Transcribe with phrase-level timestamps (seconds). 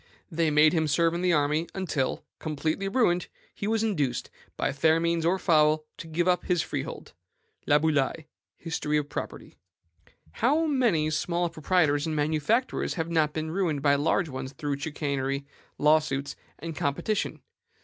[0.31, 4.99] They made him serve in the army until, completely ruined, he was induced, by fair
[4.99, 7.13] means or foul, to give up his freehold."
[7.67, 8.25] Laboulaye:
[8.57, 9.57] History of Property.
[10.31, 15.45] How many small proprietors and manufacturers have not been ruined by large ones through chicanery,
[15.77, 17.43] law suits, and competition?